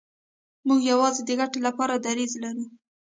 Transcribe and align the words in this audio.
موږ 0.67 0.79
یوازې 0.91 1.21
د 1.25 1.29
ګټې 1.39 1.59
لپاره 1.67 1.93
دریځ 2.05 2.31
لرو. 2.43 2.65